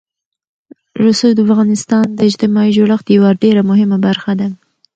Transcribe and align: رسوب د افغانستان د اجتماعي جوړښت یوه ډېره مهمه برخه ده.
رسوب 1.05 1.31
د 1.35 1.39
افغانستان 1.47 2.05
د 2.17 2.19
اجتماعي 2.29 2.71
جوړښت 2.77 3.07
یوه 3.17 3.29
ډېره 3.41 3.61
مهمه 3.69 3.97
برخه 4.05 4.31
ده. 4.39 4.47